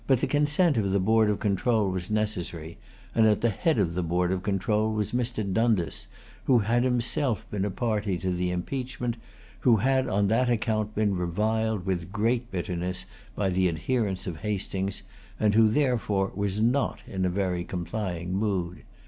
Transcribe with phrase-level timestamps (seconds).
[0.07, 2.79] But the consent of the Board of Control was necessary;
[3.13, 5.43] and at the head of the Board of Control was Mr.
[5.45, 6.07] Dundas,
[6.45, 9.15] who had himself been a party to the impeachment,
[9.59, 14.37] who had, on that account, been reviled[Pg 237] with great bitterness by the adherents of
[14.37, 15.03] Hastings,
[15.39, 18.81] and who, therefore, was not in a very complying mood.